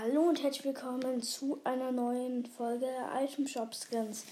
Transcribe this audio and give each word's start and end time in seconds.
Hallo 0.00 0.28
und 0.28 0.40
herzlich 0.44 0.64
willkommen 0.64 1.22
zu 1.22 1.58
einer 1.64 1.90
neuen 1.90 2.46
Folge 2.46 2.86
Item 3.20 3.48
Shop 3.48 3.74
Skins. 3.74 4.26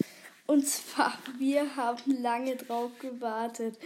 Und 0.45 0.65
zwar, 0.65 1.11
wir 1.39 1.75
haben 1.75 2.21
lange 2.21 2.55
drauf 2.55 2.91
gewartet. 2.99 3.77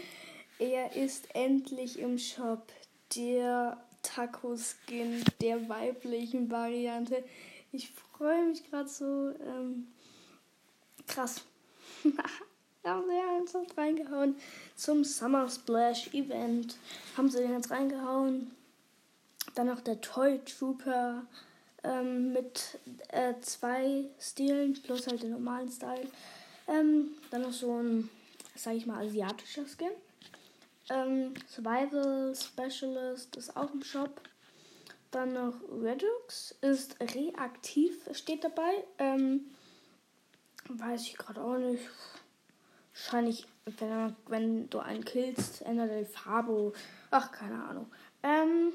Er 0.60 0.96
ist 0.96 1.34
endlich 1.34 1.98
im 1.98 2.20
Shop. 2.20 2.72
Der 3.16 3.84
Taco 4.04 4.56
Skin 4.58 5.24
der 5.42 5.70
weiblichen 5.70 6.52
Variante. 6.52 7.24
Ich 7.72 7.92
freue 7.92 8.46
mich 8.46 8.70
gerade 8.70 8.88
so. 8.90 9.34
Ähm, 9.44 9.88
krass. 11.08 11.42
haben 12.84 13.06
sie 13.08 13.16
ja 13.16 13.38
ernsthaft 13.38 13.76
reingehauen. 13.76 14.36
Zum 14.76 15.04
Summer 15.04 15.50
Splash 15.50 16.13
Event 16.13 16.77
haben 17.18 17.32
sie 17.32 17.40
den 17.40 17.54
jetzt 17.54 17.72
reingehauen. 17.72 18.52
Dann 19.55 19.66
noch 19.66 19.82
der 19.82 20.00
Toy 20.00 20.40
Trooper 20.45 21.23
ähm, 21.84 22.34
mit 22.34 22.80
äh, 23.10 23.34
zwei 23.42 24.05
Stilen 24.20 24.74
plus 24.82 25.08
halt 25.08 25.24
den 25.24 25.32
normalen 25.32 25.70
Style. 25.70 26.08
Ähm, 26.68 27.12
dann 27.30 27.42
noch 27.42 27.54
so 27.54 27.82
ein, 27.82 28.10
sag 28.55 28.76
ich 28.76 28.86
mal, 28.86 29.05
asiatischer 29.05 29.66
Skin. 29.66 29.91
Ähm, 30.90 31.34
Survival 31.48 32.34
Specialist 32.36 33.36
ist 33.36 33.55
auch 33.55 33.74
im 33.74 33.84
Shop. 33.84 34.22
Dann 35.12 35.34
noch 35.34 35.55
Redux 35.82 36.55
ist 36.62 36.98
reaktiv, 37.00 38.10
steht 38.13 38.44
dabei. 38.44 38.84
Ähm, 38.98 39.41
weiß 40.70 41.02
ich 41.02 41.18
gerade 41.18 41.41
auch 41.41 41.58
nicht. 41.58 41.84
Wahrscheinlich, 42.94 43.46
wenn, 43.66 44.16
wenn 44.27 44.70
du 44.70 44.80
einen 44.80 45.04
killst, 45.04 45.62
ändert 45.63 45.90
er 45.90 46.00
die 46.00 46.05
Farbe. 46.05 46.74
Ach, 47.10 47.32
keine 47.32 47.63
Ahnung. 47.63 47.91
Ähm, 48.24 48.72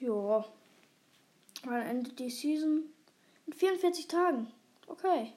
ja. 0.00 0.44
Wann 1.64 1.82
endet 1.82 2.18
die 2.18 2.30
Season? 2.30 2.84
In 3.46 3.52
44 3.52 4.06
Tagen. 4.06 4.52
Okay. 4.86 5.32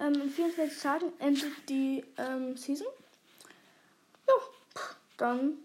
Ähm, 0.00 0.14
in 0.20 0.30
44 0.30 0.80
Tagen 0.80 1.12
endet 1.18 1.68
die 1.68 2.04
ähm, 2.18 2.56
Season. 2.56 2.86
Ja, 4.26 4.34
dann 5.16 5.58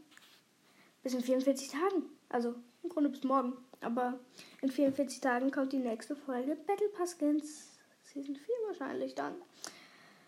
bis 1.03 1.13
in 1.13 1.21
44 1.21 1.69
Tagen. 1.69 2.03
Also 2.29 2.55
im 2.83 2.89
Grunde 2.89 3.09
bis 3.09 3.23
morgen. 3.23 3.53
Aber 3.81 4.19
in 4.61 4.71
44 4.71 5.19
Tagen 5.19 5.51
kommt 5.51 5.73
die 5.73 5.77
nächste 5.77 6.15
Folge 6.15 6.55
Battle 6.55 6.89
Pass 6.89 7.17
Skins. 7.17 7.69
Season 8.03 8.35
4 8.35 8.55
wahrscheinlich 8.67 9.15
dann. 9.15 9.33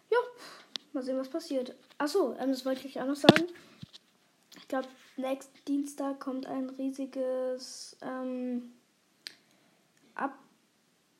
Ja, 0.09 0.17
mal 0.93 1.03
sehen, 1.03 1.17
was 1.17 1.29
passiert. 1.29 1.75
Achso, 1.97 2.35
ähm, 2.39 2.49
das 2.49 2.65
wollte 2.65 2.87
ich 2.87 2.99
auch 2.99 3.05
noch 3.05 3.15
sagen. 3.15 3.47
Ich 4.57 4.67
glaube, 4.67 4.87
nächsten 5.17 5.57
Dienstag 5.65 6.19
kommt 6.19 6.47
ein 6.47 6.69
riesiges 6.71 7.97
ähm, 8.01 8.73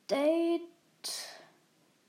Update. 0.03 0.61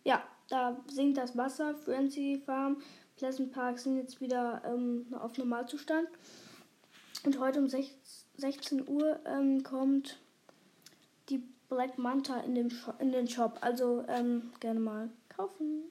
Ja, 0.03 0.23
da 0.49 0.77
sinkt 0.91 1.17
das 1.17 1.37
Wasser. 1.37 1.75
Frenzy 1.77 2.43
Farm, 2.45 2.79
Pleasant 3.17 3.53
Park 3.53 3.79
sind 3.79 3.97
jetzt 3.97 4.21
wieder 4.21 4.63
ähm, 4.65 5.07
auf 5.13 5.39
Normalzustand. 5.39 6.09
Und 7.25 7.39
heute 7.39 7.61
um 7.61 7.69
16 7.69 8.89
Uhr 8.89 9.21
ähm, 9.27 9.63
kommt 9.63 10.19
die 11.29 11.43
Black 11.69 11.97
Manta 11.97 12.41
in, 12.41 12.57
dem 12.57 12.69
in 12.99 13.13
den 13.13 13.29
Shop. 13.29 13.59
Also 13.61 14.05
ähm, 14.09 14.51
gerne 14.59 14.81
mal 14.81 15.11
kaufen. 15.29 15.85